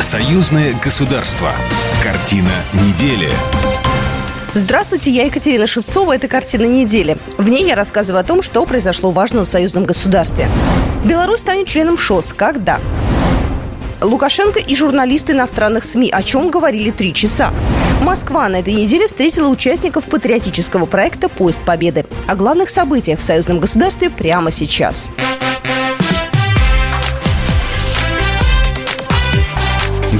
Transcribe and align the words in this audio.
Союзное 0.00 0.74
государство. 0.82 1.52
Картина 2.02 2.48
недели. 2.72 3.28
Здравствуйте, 4.54 5.10
я 5.10 5.26
Екатерина 5.26 5.66
Шевцова. 5.66 6.14
Это 6.14 6.26
«Картина 6.26 6.64
недели». 6.64 7.18
В 7.36 7.50
ней 7.50 7.66
я 7.66 7.74
рассказываю 7.74 8.20
о 8.20 8.24
том, 8.24 8.42
что 8.42 8.64
произошло 8.64 9.10
важного 9.10 9.44
в 9.44 9.48
союзном 9.48 9.84
государстве. 9.84 10.48
Беларусь 11.04 11.40
станет 11.40 11.68
членом 11.68 11.98
ШОС. 11.98 12.32
Когда? 12.32 12.80
Лукашенко 14.00 14.58
и 14.58 14.74
журналисты 14.74 15.32
иностранных 15.32 15.84
СМИ 15.84 16.08
о 16.10 16.22
чем 16.22 16.50
говорили 16.50 16.90
три 16.90 17.12
часа. 17.12 17.52
Москва 18.00 18.48
на 18.48 18.60
этой 18.60 18.72
неделе 18.72 19.06
встретила 19.06 19.48
участников 19.48 20.06
патриотического 20.06 20.86
проекта 20.86 21.28
«Поезд 21.28 21.60
Победы». 21.60 22.06
О 22.26 22.36
главных 22.36 22.70
событиях 22.70 23.20
в 23.20 23.22
союзном 23.22 23.60
государстве 23.60 24.08
прямо 24.08 24.50
сейчас. 24.50 25.10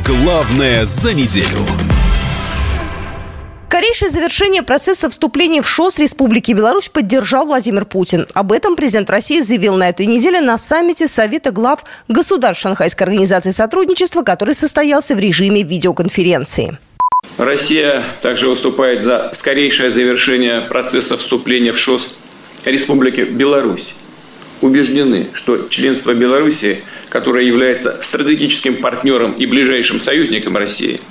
Главное 0.07 0.87
за 0.87 1.13
неделю. 1.13 1.59
Скорейшее 3.69 4.11
завершение 4.11 4.63
процесса 4.63 5.11
вступления 5.11 5.63
в 5.63 5.69
ШОС 5.69 5.99
Республики 5.99 6.53
Беларусь 6.53 6.89
поддержал 6.89 7.47
Владимир 7.47 7.85
Путин. 7.85 8.27
Об 8.33 8.53
этом 8.53 8.77
президент 8.77 9.11
России 9.11 9.41
заявил 9.41 9.77
на 9.77 9.89
этой 9.89 10.07
неделе 10.07 10.41
на 10.41 10.59
саммите 10.59 11.07
Совета 11.07 11.51
глав 11.51 11.85
государств 12.09 12.63
Шанхайской 12.63 13.07
организации 13.07 13.51
сотрудничества, 13.51 14.23
который 14.23 14.55
состоялся 14.55 15.15
в 15.15 15.21
режиме 15.21 15.63
видеоконференции. 15.63 16.79
Россия 17.37 18.03
также 18.23 18.49
выступает 18.49 19.03
за 19.03 19.31
скорейшее 19.35 19.91
завершение 19.91 20.63
процесса 20.63 21.19
вступления 21.19 21.73
в 21.73 21.79
ШОС 21.79 22.15
Республики 22.65 23.21
Беларусь. 23.21 23.93
Убеждены, 24.63 25.29
что 25.33 25.69
членство 25.69 26.13
Беларуси, 26.13 26.83
которое 27.11 27.45
является 27.45 27.99
стратегическим 28.01 28.77
партнером 28.77 29.33
и 29.33 29.45
ближайшим 29.45 30.01
союзником 30.01 30.57
России– 30.57 31.01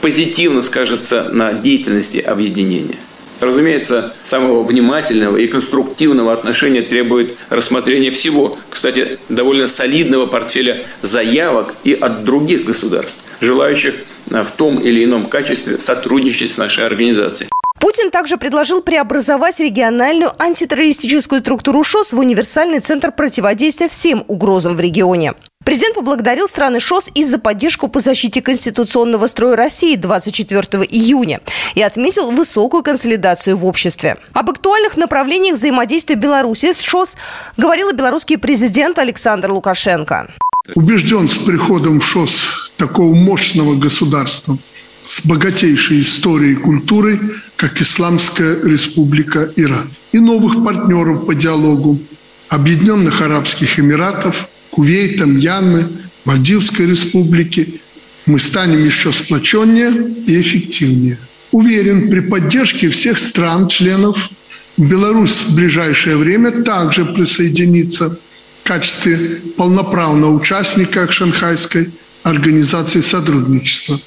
позитивно 0.00 0.62
скажется 0.62 1.24
на 1.32 1.52
деятельности 1.52 2.18
объединения. 2.18 2.96
Разумеется, 3.40 4.14
самого 4.24 4.62
внимательного 4.62 5.36
и 5.36 5.46
конструктивного 5.46 6.32
отношения 6.32 6.80
требует 6.80 7.36
рассмотрение 7.50 8.10
всего, 8.10 8.58
кстати, 8.70 9.18
довольно 9.28 9.68
солидного 9.68 10.26
портфеля 10.26 10.84
заявок 11.02 11.74
и 11.84 11.92
от 11.92 12.24
других 12.24 12.64
государств, 12.64 13.22
желающих 13.40 13.94
в 14.26 14.50
том 14.56 14.78
или 14.78 15.04
ином 15.04 15.26
качестве 15.26 15.78
сотрудничать 15.78 16.52
с 16.52 16.56
нашей 16.56 16.86
организацией. 16.86 17.50
Путин 17.86 18.10
также 18.10 18.36
предложил 18.36 18.82
преобразовать 18.82 19.60
региональную 19.60 20.32
антитеррористическую 20.42 21.40
структуру 21.40 21.84
ШОС 21.84 22.14
в 22.14 22.18
универсальный 22.18 22.80
центр 22.80 23.12
противодействия 23.12 23.88
всем 23.88 24.24
угрозам 24.26 24.74
в 24.74 24.80
регионе. 24.80 25.34
Президент 25.64 25.94
поблагодарил 25.94 26.48
страны 26.48 26.80
ШОС 26.80 27.12
и 27.14 27.22
за 27.22 27.38
поддержку 27.38 27.86
по 27.86 28.00
защите 28.00 28.42
конституционного 28.42 29.28
строя 29.28 29.54
России 29.54 29.94
24 29.94 30.82
июня 30.82 31.40
и 31.76 31.82
отметил 31.82 32.32
высокую 32.32 32.82
консолидацию 32.82 33.56
в 33.56 33.64
обществе. 33.64 34.16
Об 34.32 34.50
актуальных 34.50 34.96
направлениях 34.96 35.54
взаимодействия 35.54 36.16
Беларуси 36.16 36.72
с 36.72 36.80
ШОС 36.80 37.14
говорил 37.56 37.92
белорусский 37.92 38.36
президент 38.36 38.98
Александр 38.98 39.52
Лукашенко. 39.52 40.34
Убежден 40.74 41.28
с 41.28 41.38
приходом 41.38 42.00
в 42.00 42.04
ШОС 42.04 42.72
такого 42.78 43.14
мощного 43.14 43.76
государства 43.76 44.58
с 45.06 45.24
богатейшей 45.26 46.02
историей 46.02 46.52
и 46.52 46.56
культурой, 46.56 47.20
как 47.56 47.80
Исламская 47.80 48.64
республика 48.64 49.50
Иран, 49.56 49.88
и 50.12 50.18
новых 50.18 50.64
партнеров 50.64 51.26
по 51.26 51.34
диалогу 51.34 52.00
Объединенных 52.48 53.22
Арабских 53.22 53.78
Эмиратов– 53.78 54.48
Кувейта, 54.76 55.24
Мьянмы, 55.24 55.88
Мальдивской 56.26 56.86
республики, 56.86 57.80
мы 58.26 58.38
станем 58.38 58.84
еще 58.84 59.10
сплоченнее 59.10 59.90
и 60.26 60.38
эффективнее. 60.38 61.18
Уверен, 61.50 62.10
при 62.10 62.20
поддержке 62.20 62.90
всех 62.90 63.18
стран-членов 63.18 64.28
Беларусь 64.76 65.44
в 65.46 65.54
ближайшее 65.54 66.18
время 66.18 66.62
также 66.62 67.06
присоединится 67.06 68.18
в 68.62 68.68
качестве 68.68 69.16
полноправного 69.56 70.34
участника 70.34 71.10
Шанхайской 71.10 71.88
организации 72.22 73.00
сотрудничества. 73.00 73.98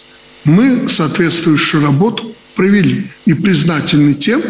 Мы 0.46 0.88
соответствующую 0.88 1.84
работу 1.84 2.34
провели 2.56 3.08
и 3.26 3.34
признательны 3.34 4.14
тем, 4.14 4.42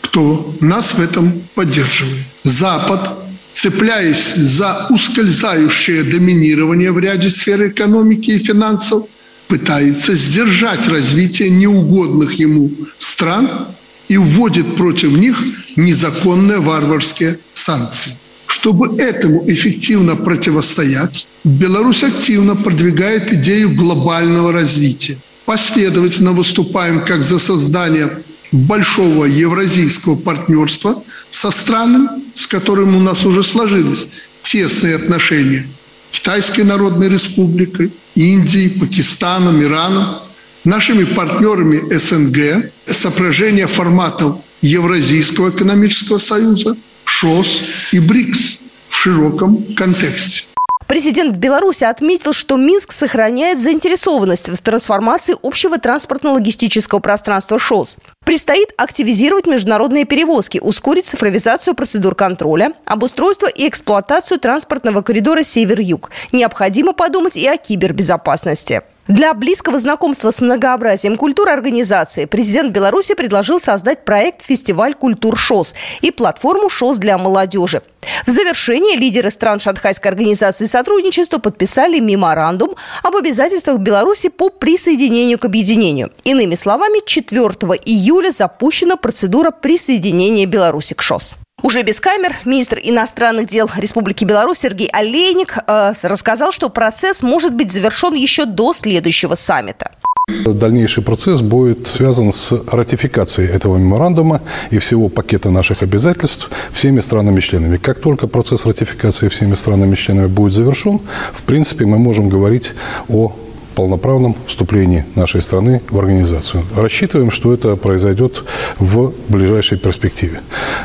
кто 0.00 0.54
нас 0.60 0.94
в 0.94 1.00
этом 1.00 1.32
поддерживает. 1.54 2.24
Запад 2.42 3.18
цепляясь 3.52 4.34
за 4.34 4.86
ускользающее 4.90 6.04
доминирование 6.04 6.92
в 6.92 6.98
ряде 6.98 7.30
сфер 7.30 7.68
экономики 7.68 8.30
и 8.30 8.38
финансов, 8.38 9.06
пытается 9.48 10.14
сдержать 10.14 10.88
развитие 10.88 11.50
неугодных 11.50 12.34
ему 12.34 12.70
стран 12.98 13.66
и 14.08 14.16
вводит 14.16 14.76
против 14.76 15.10
них 15.10 15.36
незаконные 15.76 16.58
варварские 16.58 17.38
санкции. 17.52 18.12
Чтобы 18.46 19.00
этому 19.00 19.44
эффективно 19.46 20.16
противостоять, 20.16 21.26
Беларусь 21.44 22.04
активно 22.04 22.56
продвигает 22.56 23.32
идею 23.32 23.74
глобального 23.74 24.52
развития. 24.52 25.18
Последовательно 25.44 26.32
выступаем 26.32 27.04
как 27.04 27.24
за 27.24 27.38
создание 27.38 28.22
большого 28.52 29.24
евразийского 29.24 30.16
партнерства 30.16 31.02
со 31.30 31.50
странами, 31.50 32.08
с 32.34 32.46
которыми 32.46 32.96
у 32.96 33.00
нас 33.00 33.24
уже 33.24 33.42
сложились 33.42 34.08
тесные 34.42 34.96
отношения. 34.96 35.68
Китайской 36.10 36.62
Народной 36.62 37.08
Республикой, 37.08 37.92
Индией, 38.14 38.70
Пакистаном, 38.70 39.62
Ираном, 39.62 40.16
нашими 40.64 41.04
партнерами 41.04 41.96
СНГ, 41.96 42.70
соображение 42.90 43.66
форматов 43.66 44.40
Евразийского 44.60 45.50
экономического 45.50 46.18
союза, 46.18 46.76
ШОС 47.04 47.62
и 47.92 48.00
БРИКС 48.00 48.58
в 48.88 48.96
широком 48.96 49.74
контексте. 49.74 50.49
Президент 50.90 51.36
Беларуси 51.36 51.84
отметил, 51.84 52.32
что 52.32 52.56
Минск 52.56 52.90
сохраняет 52.90 53.60
заинтересованность 53.60 54.48
в 54.48 54.58
трансформации 54.60 55.36
общего 55.40 55.78
транспортно-логистического 55.78 56.98
пространства 56.98 57.60
ШОС. 57.60 57.98
Предстоит 58.24 58.70
активизировать 58.76 59.46
международные 59.46 60.04
перевозки, 60.04 60.58
ускорить 60.58 61.06
цифровизацию 61.06 61.74
процедур 61.74 62.16
контроля, 62.16 62.72
обустройство 62.86 63.46
и 63.46 63.68
эксплуатацию 63.68 64.40
транспортного 64.40 65.02
коридора 65.02 65.44
«Север-Юг». 65.44 66.10
Необходимо 66.32 66.92
подумать 66.92 67.36
и 67.36 67.46
о 67.46 67.56
кибербезопасности. 67.56 68.82
Для 69.10 69.34
близкого 69.34 69.80
знакомства 69.80 70.30
с 70.30 70.40
многообразием 70.40 71.16
культур 71.16 71.48
организации 71.48 72.26
президент 72.26 72.70
Беларуси 72.70 73.14
предложил 73.14 73.60
создать 73.60 74.04
проект 74.04 74.42
«Фестиваль 74.42 74.94
культур 74.94 75.36
ШОС» 75.36 75.74
и 76.00 76.12
платформу 76.12 76.68
ШОС 76.68 76.98
для 76.98 77.18
молодежи. 77.18 77.82
В 78.24 78.30
завершение 78.30 78.96
лидеры 78.96 79.32
стран 79.32 79.58
Шанхайской 79.58 80.12
организации 80.12 80.66
сотрудничества 80.66 81.38
подписали 81.38 81.98
меморандум 81.98 82.76
об 83.02 83.16
обязательствах 83.16 83.78
Беларуси 83.78 84.28
по 84.28 84.48
присоединению 84.48 85.40
к 85.40 85.44
объединению. 85.44 86.12
Иными 86.22 86.54
словами, 86.54 87.04
4 87.04 87.42
июля 87.84 88.30
запущена 88.30 88.94
процедура 88.94 89.50
присоединения 89.50 90.46
Беларуси 90.46 90.94
к 90.94 91.02
ШОС. 91.02 91.36
Уже 91.62 91.82
без 91.82 92.00
камер 92.00 92.36
министр 92.44 92.80
иностранных 92.82 93.46
дел 93.46 93.70
Республики 93.76 94.24
Беларусь 94.24 94.58
Сергей 94.58 94.88
Олейник 94.88 95.58
э, 95.66 95.92
рассказал, 96.02 96.52
что 96.52 96.70
процесс 96.70 97.22
может 97.22 97.54
быть 97.54 97.70
завершен 97.70 98.14
еще 98.14 98.46
до 98.46 98.72
следующего 98.72 99.34
саммита. 99.34 99.90
Дальнейший 100.28 101.02
процесс 101.02 101.40
будет 101.40 101.86
связан 101.86 102.32
с 102.32 102.52
ратификацией 102.70 103.50
этого 103.50 103.76
меморандума 103.76 104.40
и 104.70 104.78
всего 104.78 105.08
пакета 105.08 105.50
наших 105.50 105.82
обязательств 105.82 106.50
всеми 106.72 107.00
странами-членами. 107.00 107.76
Как 107.76 108.00
только 108.00 108.26
процесс 108.26 108.64
ратификации 108.64 109.28
всеми 109.28 109.54
странами-членами 109.54 110.28
будет 110.28 110.52
завершен, 110.52 111.00
в 111.32 111.42
принципе, 111.42 111.84
мы 111.84 111.98
можем 111.98 112.28
говорить 112.28 112.74
о 113.08 113.34
полноправном 113.74 114.36
вступлении 114.46 115.04
нашей 115.14 115.42
страны 115.42 115.80
в 115.90 115.98
организацию. 115.98 116.64
Рассчитываем, 116.76 117.30
что 117.30 117.54
это 117.54 117.76
произойдет 117.76 118.44
в 118.78 119.12
ближайшей 119.28 119.78
перспективе. 119.78 120.40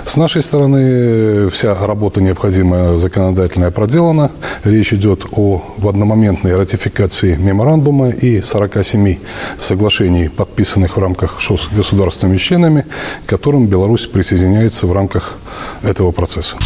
С 0.05 0.17
нашей 0.17 0.43
стороны 0.43 1.49
вся 1.49 1.75
работа 1.85 2.21
необходимая 2.21 2.97
законодательная 2.97 3.71
проделана. 3.71 4.31
Речь 4.63 4.93
идет 4.93 5.25
о 5.31 5.63
в 5.77 5.87
одномоментной 5.87 6.55
ратификации 6.55 7.35
меморандума 7.35 8.09
и 8.09 8.41
47 8.41 9.17
соглашений, 9.59 10.29
подписанных 10.29 10.97
в 10.97 10.99
рамках 10.99 11.41
ШОС 11.41 11.69
государственными 11.75 12.37
членами, 12.37 12.85
к 13.25 13.29
которым 13.29 13.67
Беларусь 13.67 14.07
присоединяется 14.07 14.87
в 14.87 14.93
рамках 14.93 15.37
этого 15.83 16.11
процесса. 16.11 16.57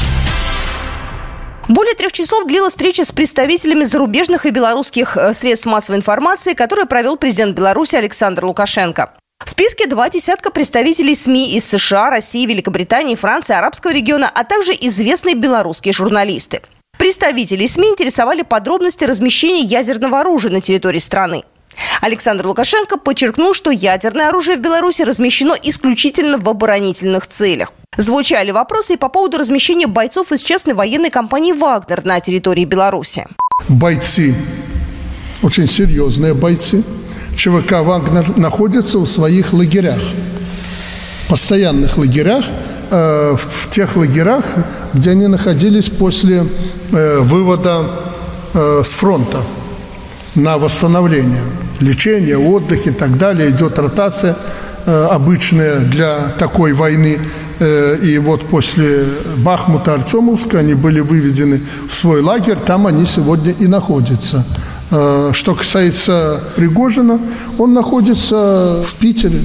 Более 1.70 1.94
трех 1.94 2.12
часов 2.12 2.48
длилась 2.48 2.74
встреча 2.74 3.06
с 3.06 3.12
представителями 3.12 3.84
зарубежных 3.84 4.48
и 4.48 4.50
белорусских 4.50 5.16
э, 5.16 5.34
средств 5.34 5.68
массовой 5.68 5.98
информации, 5.98 6.56
которую 6.56 6.88
провел 6.88 7.16
президент 7.16 7.56
Беларуси 7.56 7.96
Александр 7.96 8.46
Лукашенко. 8.46 9.14
В 9.46 9.48
списке 9.52 9.86
два 9.86 10.10
десятка 10.10 10.50
представителей 10.50 11.14
СМИ 11.14 11.54
из 11.54 11.66
США, 11.66 12.10
России, 12.10 12.48
Великобритании, 12.48 13.14
Франции, 13.14 13.56
арабского 13.56 13.92
региона, 13.92 14.32
а 14.34 14.44
также 14.46 14.72
известные 14.72 15.36
белорусские 15.36 15.94
журналисты. 15.94 16.64
Представители 16.98 17.68
СМИ 17.68 17.90
интересовали 17.90 18.42
подробности 18.42 19.04
размещения 19.04 19.62
ядерного 19.62 20.22
оружия 20.22 20.52
на 20.52 20.62
территории 20.62 20.98
страны. 20.98 21.44
Александр 22.02 22.48
Лукашенко 22.48 22.98
подчеркнул, 22.98 23.54
что 23.54 23.72
ядерное 23.72 24.30
оружие 24.30 24.58
в 24.58 24.62
Беларуси 24.62 25.02
размещено 25.02 25.56
исключительно 25.62 26.38
в 26.38 26.48
оборонительных 26.48 27.28
целях. 27.28 27.74
Звучали 27.98 28.52
вопросы 28.52 28.94
и 28.94 28.98
по 28.98 29.10
поводу 29.10 29.38
размещения 29.38 29.88
бойцов 29.88 30.32
из 30.32 30.42
частной 30.42 30.74
военной 30.74 31.10
компании 31.10 31.52
«Вагнер» 31.52 32.06
на 32.06 32.20
территории 32.20 32.66
Беларуси. 32.66 33.28
Бойцы, 33.68 34.34
очень 35.42 35.68
серьезные 35.68 36.34
бойцы, 36.34 36.84
ЧВК 37.36 37.82
«Вагнер» 37.82 38.38
находятся 38.38 39.00
в 39.00 39.08
своих 39.08 39.54
лагерях, 39.54 40.00
постоянных 41.28 41.98
лагерях, 41.98 42.46
э, 42.90 43.36
в 43.36 43.70
тех 43.70 43.96
лагерях, 43.98 44.46
где 44.94 45.12
они 45.12 45.28
находились 45.28 45.90
после 45.90 46.46
э, 46.92 47.20
вывода 47.20 47.86
э, 48.54 48.84
с 48.86 48.92
фронта 48.92 49.40
на 50.36 50.58
восстановление, 50.58 51.44
лечение, 51.80 52.38
отдых 52.38 52.88
и 52.88 52.92
так 52.92 53.18
далее. 53.18 53.50
Идет 53.50 53.80
ротация 53.80 54.36
э, 54.86 55.08
обычная 55.12 55.80
для 55.80 56.30
такой 56.38 56.74
войны. 56.74 57.20
Э, 57.60 57.98
и 58.02 58.18
вот 58.20 58.46
после 58.48 59.06
Бахмута, 59.38 59.94
Артемовска 59.96 60.60
они 60.60 60.74
были 60.74 61.00
выведены 61.00 61.62
в 61.90 61.94
свой 61.94 62.22
лагерь, 62.22 62.58
там 62.66 62.88
они 62.88 63.06
сегодня 63.06 63.52
и 63.52 63.68
находятся. 63.68 64.46
Э, 64.92 65.32
что 65.34 65.56
касается 65.56 66.42
Пригожина, 66.56 67.20
он 67.58 67.74
находится 67.74 68.84
в 68.86 68.96
Питере, 68.96 69.42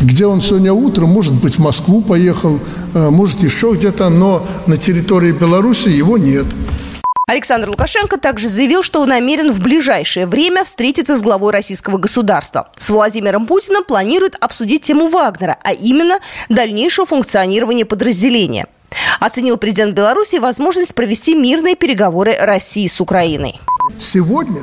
где 0.00 0.26
он 0.26 0.40
сегодня 0.42 0.72
утром, 0.72 1.10
может 1.10 1.34
быть, 1.34 1.56
в 1.56 1.60
Москву 1.60 2.00
поехал, 2.00 2.58
может, 2.94 3.42
еще 3.42 3.74
где-то, 3.74 4.08
но 4.08 4.46
на 4.66 4.78
территории 4.78 5.30
Беларуси 5.30 5.90
его 5.90 6.16
нет. 6.16 6.46
Александр 7.30 7.68
Лукашенко 7.68 8.16
также 8.16 8.48
заявил, 8.48 8.82
что 8.82 9.06
намерен 9.06 9.52
в 9.52 9.60
ближайшее 9.60 10.26
время 10.26 10.64
встретиться 10.64 11.16
с 11.16 11.22
главой 11.22 11.52
российского 11.52 11.96
государства. 11.96 12.72
С 12.76 12.90
Владимиром 12.90 13.46
Путиным 13.46 13.84
планирует 13.84 14.34
обсудить 14.40 14.82
тему 14.82 15.06
Вагнера, 15.06 15.56
а 15.62 15.72
именно 15.72 16.18
дальнейшее 16.48 17.06
функционирование 17.06 17.84
подразделения. 17.84 18.66
Оценил 19.20 19.58
президент 19.58 19.94
Беларуси 19.94 20.40
возможность 20.40 20.92
провести 20.92 21.36
мирные 21.36 21.76
переговоры 21.76 22.34
России 22.36 22.88
с 22.88 23.00
Украиной. 23.00 23.60
Сегодня 23.96 24.62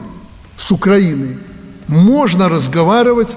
с 0.57 0.69
Украиной 0.69 1.37
можно 1.87 2.49
разговаривать 2.49 3.29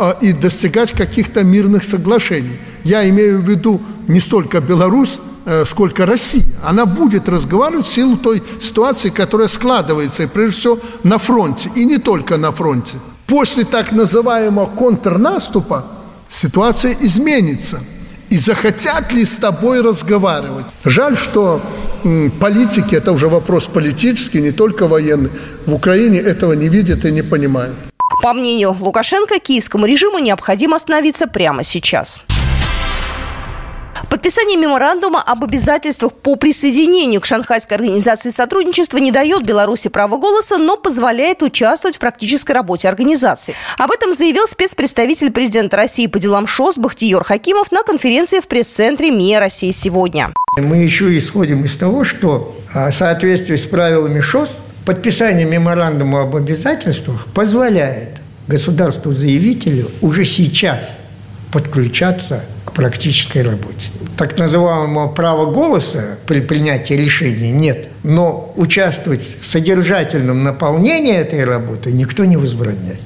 а, 0.00 0.18
и 0.20 0.32
достигать 0.32 0.90
каких-то 0.90 1.44
мирных 1.44 1.84
соглашений. 1.84 2.58
Я 2.82 3.08
имею 3.10 3.42
в 3.42 3.48
виду 3.48 3.80
не 4.08 4.18
столько 4.18 4.60
Беларусь, 4.60 5.20
сколько 5.66 6.06
Россия. 6.06 6.44
Она 6.64 6.86
будет 6.86 7.28
разговаривать 7.28 7.86
в 7.86 7.92
силу 7.92 8.16
той 8.16 8.42
ситуации, 8.60 9.10
которая 9.10 9.48
складывается, 9.48 10.24
и 10.24 10.26
прежде 10.26 10.58
всего 10.58 10.78
на 11.02 11.18
фронте, 11.18 11.70
и 11.76 11.84
не 11.84 11.98
только 11.98 12.36
на 12.36 12.52
фронте. 12.52 12.96
После 13.26 13.64
так 13.64 13.92
называемого 13.92 14.66
контрнаступа 14.66 15.86
ситуация 16.28 16.96
изменится. 17.00 17.80
И 18.28 18.38
захотят 18.38 19.12
ли 19.12 19.24
с 19.24 19.36
тобой 19.36 19.82
разговаривать? 19.82 20.66
Жаль, 20.84 21.16
что 21.16 21.60
политики, 22.40 22.96
это 22.96 23.12
уже 23.12 23.28
вопрос 23.28 23.66
политический, 23.66 24.40
не 24.40 24.50
только 24.50 24.88
военный, 24.88 25.30
в 25.64 25.74
Украине 25.74 26.18
этого 26.18 26.52
не 26.54 26.68
видят 26.68 27.04
и 27.04 27.12
не 27.12 27.22
понимают. 27.22 27.74
По 28.22 28.32
мнению 28.32 28.76
Лукашенко, 28.80 29.38
киевскому 29.38 29.86
режиму 29.86 30.18
необходимо 30.18 30.76
остановиться 30.76 31.28
прямо 31.28 31.62
сейчас. 31.62 32.24
Подписание 34.08 34.56
меморандума 34.56 35.20
об 35.20 35.42
обязательствах 35.42 36.12
по 36.12 36.36
присоединению 36.36 37.20
к 37.20 37.24
Шанхайской 37.24 37.76
организации 37.76 38.30
сотрудничества 38.30 38.98
не 38.98 39.10
дает 39.10 39.44
Беларуси 39.44 39.88
права 39.88 40.16
голоса, 40.16 40.58
но 40.58 40.76
позволяет 40.76 41.42
участвовать 41.42 41.96
в 41.96 41.98
практической 41.98 42.52
работе 42.52 42.88
организации. 42.88 43.54
Об 43.78 43.90
этом 43.90 44.14
заявил 44.14 44.46
спецпредставитель 44.46 45.32
президента 45.32 45.76
России 45.76 46.06
по 46.06 46.20
делам 46.20 46.46
ШОС 46.46 46.78
Бахтиер 46.78 47.24
Хакимов 47.24 47.72
на 47.72 47.82
конференции 47.82 48.38
в 48.38 48.46
пресс-центре 48.46 49.10
МИА 49.10 49.40
России 49.40 49.72
сегодня. 49.72 50.32
Мы 50.56 50.76
еще 50.76 51.18
исходим 51.18 51.64
из 51.64 51.76
того, 51.76 52.04
что 52.04 52.54
а, 52.72 52.92
в 52.92 52.94
соответствии 52.94 53.56
с 53.56 53.66
правилами 53.66 54.20
ШОС 54.20 54.50
подписание 54.84 55.46
меморандума 55.46 56.22
об 56.22 56.36
обязательствах 56.36 57.26
позволяет 57.26 58.20
государству-заявителю 58.46 59.90
уже 60.00 60.24
сейчас 60.24 60.78
подключаться 61.50 62.44
практической 62.76 63.42
работе. 63.42 63.88
Так 64.18 64.38
называемого 64.38 65.08
права 65.08 65.46
голоса 65.46 66.18
при 66.26 66.40
принятии 66.40 66.92
решений 66.92 67.50
нет, 67.50 67.88
но 68.02 68.52
участвовать 68.54 69.36
в 69.40 69.48
содержательном 69.48 70.44
наполнении 70.44 71.14
этой 71.14 71.44
работы 71.44 71.90
никто 71.90 72.26
не 72.26 72.36
возбраняет. 72.36 73.00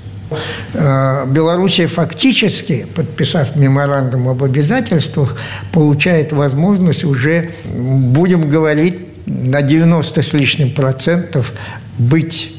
Э, 0.75 1.25
Белоруссия 1.27 1.87
фактически, 1.87 2.85
подписав 2.97 3.55
меморандум 3.55 4.29
об 4.29 4.43
обязательствах, 4.43 5.37
получает 5.73 6.33
возможность 6.33 7.05
уже, 7.05 7.51
будем 7.65 8.49
говорить, 8.49 9.27
на 9.27 9.63
90 9.63 10.23
с 10.23 10.33
лишним 10.33 10.75
процентов 10.75 11.53
быть 11.97 12.53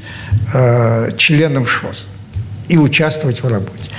э, 0.53 1.11
членом 1.17 1.65
ШОС 1.65 2.05
и 2.69 2.77
участвовать 2.77 3.43
в 3.43 3.47
работе. 3.49 3.89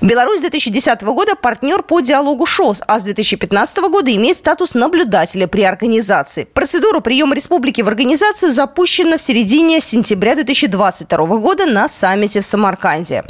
Беларусь 0.00 0.38
с 0.38 0.42
2010 0.42 1.02
года 1.02 1.34
партнер 1.34 1.82
по 1.82 2.00
диалогу 2.00 2.46
ШОС, 2.46 2.82
а 2.86 3.00
с 3.00 3.02
2015 3.02 3.78
года 3.90 4.14
имеет 4.14 4.36
статус 4.36 4.74
наблюдателя 4.74 5.48
при 5.48 5.62
организации. 5.62 6.44
Процедура 6.44 7.00
приема 7.00 7.34
республики 7.34 7.82
в 7.82 7.88
организацию 7.88 8.52
запущена 8.52 9.16
в 9.16 9.20
середине 9.20 9.80
сентября 9.80 10.36
2022 10.36 11.26
года 11.38 11.66
на 11.66 11.88
саммите 11.88 12.40
в 12.40 12.46
Самарканде. 12.46 13.24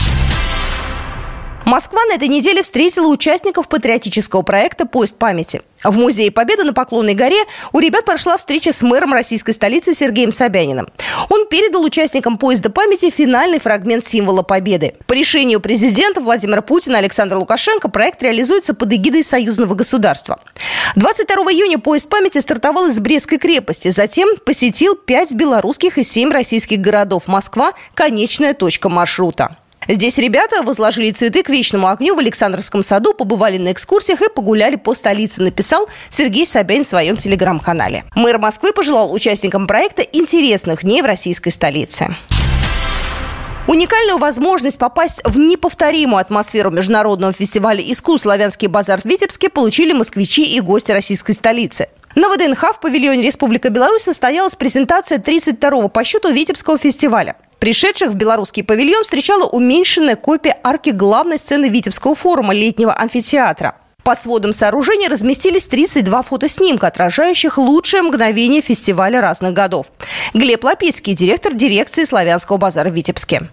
Москва 1.69 2.03
на 2.06 2.15
этой 2.15 2.29
неделе 2.29 2.62
встретила 2.62 3.09
участников 3.09 3.69
патриотического 3.69 4.41
проекта 4.41 4.87
«Поезд 4.87 5.19
памяти». 5.19 5.61
В 5.85 5.99
Музее 5.99 6.31
Победы 6.31 6.65
на 6.65 6.73
Поклонной 6.73 7.12
горе 7.12 7.44
у 7.73 7.79
ребят 7.79 8.06
прошла 8.06 8.38
встреча 8.38 8.73
с 8.73 8.81
мэром 8.81 9.12
российской 9.12 9.53
столицы 9.53 9.93
Сергеем 9.93 10.32
Собяниным. 10.32 10.88
Он 11.29 11.47
передал 11.47 11.85
участникам 11.85 12.38
поезда 12.38 12.70
памяти 12.70 13.11
финальный 13.11 13.61
фрагмент 13.61 14.06
символа 14.06 14.41
Победы. 14.41 14.94
По 15.06 15.12
решению 15.12 15.61
президента 15.61 16.23
Владимира 16.23 16.62
Путина 16.62 16.97
Александра 16.97 17.37
Лукашенко 17.37 17.91
проект 17.91 18.23
реализуется 18.23 18.73
под 18.73 18.91
эгидой 18.94 19.23
союзного 19.23 19.75
государства. 19.75 20.41
22 20.97 21.37
июня 21.53 21.79
поезд 21.79 22.09
памяти 22.09 22.38
стартовал 22.38 22.87
из 22.87 22.99
Брестской 22.99 23.37
крепости, 23.37 23.91
затем 23.91 24.38
посетил 24.43 24.94
пять 24.94 25.35
белорусских 25.35 25.99
и 25.99 26.03
семь 26.03 26.31
российских 26.31 26.81
городов. 26.81 27.25
Москва– 27.26 27.75
конечная 27.94 28.55
точка 28.55 28.89
маршрута. 28.89 29.58
Здесь 29.89 30.19
ребята 30.19 30.63
возложили 30.63 31.11
цветы 31.13 31.43
к 31.43 31.49
вечному 31.49 31.89
огню 31.89 32.15
в 32.15 32.19
Александровском 32.19 32.83
саду, 32.83 33.15
побывали 33.15 33.57
на 33.57 33.73
экскурсиях 33.73 34.21
и 34.21 34.29
погуляли 34.29 34.77
по 34.77 34.95
столице, 34.95 35.41
написал 35.41 35.89
Сергей 36.11 36.47
Собянин 36.47 36.85
в 36.85 36.87
своем 36.87 37.17
телеграм-канале. 37.17 38.05
Мэр 38.15 38.39
Москвы 38.39 38.75
пожелал 38.75 39.11
участникам 39.11 39.67
проекта 39.67 40.03
интересных 40.03 40.83
дней 40.83 41.01
в 41.01 41.07
российской 41.07 41.49
столице. 41.49 42.15
Уникальную 43.67 44.19
возможность 44.19 44.79
попасть 44.79 45.23
в 45.25 45.39
неповторимую 45.39 46.21
атмосферу 46.21 46.71
международного 46.71 47.33
фестиваля 47.33 47.83
искусств 47.83 48.25
«Славянский 48.25 48.69
базар» 48.69 49.01
в 49.01 49.07
Витебске 49.07 49.49
получили 49.49 49.93
москвичи 49.93 50.45
и 50.45 50.61
гости 50.61 50.93
российской 50.93 51.33
столицы. 51.33 51.89
На 52.15 52.29
ВДНХ 52.29 52.75
в 52.75 52.81
павильоне 52.81 53.23
Республика 53.23 53.71
Беларусь 53.71 54.03
состоялась 54.03 54.55
презентация 54.55 55.19
32-го 55.19 55.89
по 55.89 56.05
счету 56.05 56.31
Витебского 56.31 56.77
фестиваля. 56.77 57.37
Пришедших 57.58 58.10
в 58.10 58.15
белорусский 58.15 58.62
павильон 58.62 59.03
встречала 59.03 59.44
уменьшенная 59.44 60.17
копия 60.17 60.58
арки 60.62 60.91
главной 60.91 61.38
сцены 61.38 61.69
Витебского 61.69 62.15
форума 62.15 62.55
летнего 62.55 62.94
амфитеатра. 62.94 63.77
Под 64.05 64.19
сводом 64.19 64.53
сооружения 64.53 65.10
разместились 65.10 65.67
32 65.67 66.22
фотоснимка, 66.22 66.86
отражающих 66.86 67.58
лучшие 67.58 68.03
мгновения 68.03 68.62
фестиваля 68.62 69.20
разных 69.20 69.53
годов. 69.53 69.93
Глеб 70.32 70.65
Лапицкий, 70.65 71.15
директор 71.15 71.53
дирекции 71.53 72.05
славянского 72.05 72.56
базара 72.56 72.88
в 72.88 72.94
Витебске. 72.94 73.50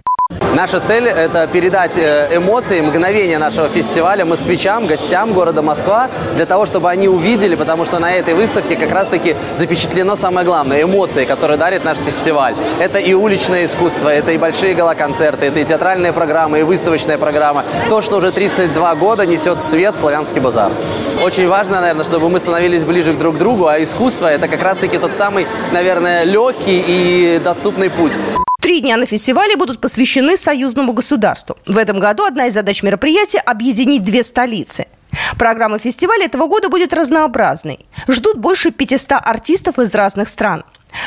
Наша 0.55 0.79
цель– 0.79 1.05
это 1.09 1.47
передать 1.47 1.97
э, 1.97 2.29
эмоции, 2.33 2.79
мгновения 2.79 3.37
нашего 3.37 3.67
фестиваля 3.67 4.23
москвичам, 4.23 4.87
гостям 4.87 5.33
города 5.33 5.61
Москва, 5.61 6.09
для 6.37 6.45
того, 6.45 6.65
чтобы 6.65 6.89
они 6.89 7.09
увидели, 7.09 7.55
потому 7.55 7.83
что 7.83 7.99
на 7.99 8.13
этой 8.13 8.35
выставке 8.35 8.77
как 8.77 8.89
раз-таки 8.91 9.35
запечатлено 9.53 10.15
самое 10.15 10.45
главное– 10.45 10.81
эмоции, 10.83 11.25
которые 11.25 11.57
дарит 11.57 11.83
наш 11.83 11.97
фестиваль. 11.97 12.55
Это 12.79 12.99
и 12.99 13.13
уличное 13.13 13.65
искусство, 13.65 14.07
это 14.07 14.31
и 14.31 14.37
большие 14.37 14.75
галоконцерты, 14.75 15.47
это 15.47 15.59
и 15.59 15.65
театральные 15.65 16.13
программы, 16.13 16.61
и 16.61 16.63
выставочная 16.63 17.17
программа. 17.17 17.65
То, 17.89 18.01
что 18.01 18.15
уже 18.15 18.31
32 18.31 18.95
года 18.95 19.25
несет 19.25 19.61
свет 19.61 19.97
славянский 19.97 20.39
базар. 20.39 20.71
Очень 21.21 21.49
важно, 21.49 21.81
наверное, 21.81 22.05
чтобы 22.05 22.29
мы 22.29 22.39
становились 22.39 22.85
ближе 22.85 23.11
друг 23.11 23.35
к 23.35 23.37
другу, 23.39 23.67
а 23.67 23.83
искусство– 23.83 24.27
это 24.31 24.47
как 24.47 24.63
раз-таки 24.63 24.97
тот 24.99 25.13
самый, 25.13 25.45
наверное, 25.73 26.23
легкий 26.23 26.81
и 26.87 27.41
доступный 27.43 27.89
путь. 27.89 28.17
Три 28.65 28.81
дня 28.81 28.97
на 28.97 29.05
фестивале 29.05 29.55
будут 29.55 29.79
посвящены 29.79 30.37
союзному 30.37 30.91
государству. 30.91 31.55
В 31.67 31.77
этом 31.77 31.99
году 31.99 32.23
одна 32.23 32.47
из 32.47 32.55
задач 32.55 32.81
мероприятия– 32.81 33.37
объединить 33.45 34.03
две 34.03 34.23
столицы. 34.23 34.87
Программа 35.37 35.77
фестиваля 35.77 36.25
этого 36.25 36.47
года 36.47 36.67
будет 36.67 36.91
разнообразной. 36.91 37.85
Ждут 38.07 38.39
больше 38.39 38.71
500 38.71 39.21
артистов 39.23 39.77
из 39.77 39.93
разных 39.93 40.29
стран. 40.29 40.63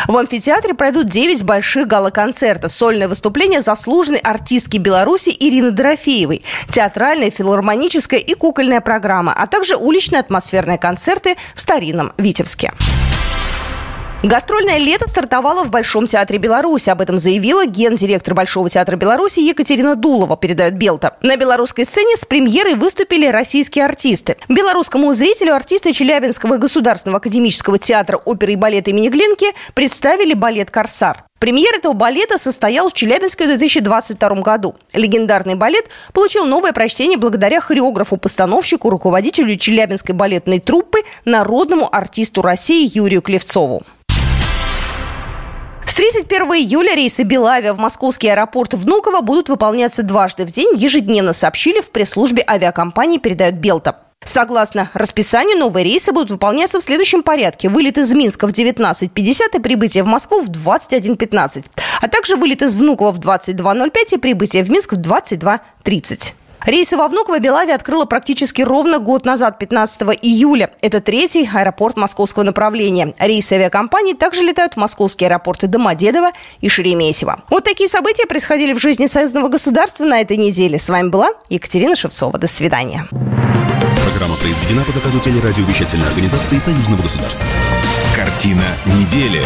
В 0.06 0.16
амфитеатре 0.16 0.72
пройдут 0.72 1.08
9 1.08 1.42
больших 1.42 1.88
гала-концертов, 1.88 2.72
сольное 2.72 3.08
выступление 3.08 3.60
заслуженной 3.60 4.20
артистки 4.20 4.76
Беларуси 4.76 5.34
Ирины 5.36 5.72
Дорофеевой, 5.72 6.44
театральная, 6.70 7.32
филармоническая 7.32 8.20
и 8.20 8.34
кукольная 8.34 8.80
программа, 8.80 9.32
а 9.32 9.48
также 9.48 9.74
уличные 9.74 10.20
атмосферные 10.20 10.78
концерты 10.78 11.36
в 11.56 11.60
старинном 11.60 12.12
Витебске. 12.18 12.72
Гастрольное 14.24 14.78
лето 14.78 15.08
стартовало 15.08 15.62
в 15.62 15.70
Большом 15.70 16.08
театре 16.08 16.40
Беларуси. 16.40 16.90
Об 16.90 17.00
этом 17.00 17.20
заявила 17.20 17.66
гендиректор 17.66 18.34
Большого 18.34 18.68
театра 18.68 18.96
Беларуси 18.96 19.38
Екатерина 19.38 19.94
Дулова, 19.94 20.36
передает 20.36 20.74
Белта. 20.74 21.16
На 21.22 21.36
белорусской 21.36 21.84
сцене 21.84 22.16
с 22.16 22.24
премьерой 22.24 22.74
выступили 22.74 23.28
российские 23.28 23.84
артисты. 23.84 24.36
Белорусскому 24.48 25.14
зрителю 25.14 25.54
артисты 25.54 25.92
Челябинского 25.92 26.56
государственного 26.56 27.18
академического 27.18 27.78
театра 27.78 28.16
оперы 28.16 28.54
и 28.54 28.56
балета 28.56 28.90
имени 28.90 29.08
Глинки 29.08 29.54
представили 29.74 30.34
балет 30.34 30.72
«Корсар». 30.72 31.22
Премьер 31.38 31.72
этого 31.76 31.92
балета 31.92 32.38
состоял 32.38 32.90
в 32.90 32.94
Челябинске 32.94 33.44
в 33.44 33.46
2022 33.46 34.28
году. 34.40 34.74
Легендарный 34.94 35.54
балет 35.54 35.84
получил 36.12 36.44
новое 36.44 36.72
прочтение 36.72 37.18
благодаря 37.18 37.60
хореографу-постановщику, 37.60 38.90
руководителю 38.90 39.54
Челябинской 39.54 40.16
балетной 40.16 40.58
труппы, 40.58 41.02
народному 41.24 41.88
артисту 41.94 42.42
России 42.42 42.90
Юрию 42.92 43.22
Клевцову. 43.22 43.84
С 45.98 46.00
31 46.00 46.52
июля 46.52 46.94
рейсы 46.94 47.24
Белавиа 47.24 47.74
в 47.74 47.78
московский 47.80 48.28
аэропорт 48.28 48.72
Внуково 48.74 49.20
будут 49.20 49.48
выполняться 49.48 50.04
дважды 50.04 50.46
в 50.46 50.52
день, 50.52 50.76
ежедневно 50.76 51.32
сообщили 51.32 51.80
в 51.80 51.90
пресс-службе 51.90 52.44
авиакомпании, 52.46 53.18
передает 53.18 53.58
Белта. 53.58 53.96
Согласно 54.24 54.90
расписанию, 54.94 55.58
новые 55.58 55.82
рейсы 55.82 56.12
будут 56.12 56.30
выполняться 56.30 56.78
в 56.78 56.84
следующем 56.84 57.24
порядке. 57.24 57.68
Вылет 57.68 57.98
из 57.98 58.12
Минска 58.12 58.46
в 58.46 58.52
19.50 58.52 59.56
и 59.56 59.58
прибытие 59.58 60.04
в 60.04 60.06
Москву 60.06 60.40
в 60.40 60.48
21.15. 60.48 61.64
А 62.00 62.06
также 62.06 62.36
вылет 62.36 62.62
из 62.62 62.76
Внуково 62.76 63.10
в 63.10 63.18
22.05 63.18 63.90
и 64.12 64.18
прибытие 64.18 64.62
в 64.62 64.70
Минск 64.70 64.92
в 64.92 64.98
22.30. 65.00 66.32
Рейсы 66.64 66.96
во 66.96 67.08
Внуково 67.08 67.38
Белави 67.38 67.72
открыла 67.72 68.04
практически 68.04 68.62
ровно 68.62 68.98
год 68.98 69.24
назад, 69.24 69.58
15 69.58 70.02
июля. 70.22 70.70
Это 70.80 71.00
третий 71.00 71.48
аэропорт 71.52 71.96
московского 71.96 72.42
направления. 72.42 73.14
Рейсы 73.18 73.54
авиакомпании 73.54 74.14
также 74.14 74.42
летают 74.42 74.74
в 74.74 74.76
московские 74.76 75.28
аэропорты 75.28 75.66
Домодедово 75.66 76.32
и 76.60 76.68
Шереметьево. 76.68 77.42
Вот 77.50 77.64
такие 77.64 77.88
события 77.88 78.26
происходили 78.26 78.72
в 78.72 78.78
жизни 78.78 79.06
союзного 79.06 79.48
государства 79.48 80.04
на 80.04 80.20
этой 80.20 80.36
неделе. 80.36 80.78
С 80.78 80.88
вами 80.88 81.08
была 81.08 81.30
Екатерина 81.48 81.96
Шевцова. 81.96 82.38
До 82.38 82.46
свидания. 82.46 83.08
Программа 84.10 84.36
произведена 84.36 84.84
по 84.84 84.92
заказу 84.92 85.20
телерадиовещательной 85.20 86.08
организации 86.08 86.58
Союзного 86.58 87.02
государства. 87.02 87.46
Картина 88.16 88.64
недели. 88.86 89.42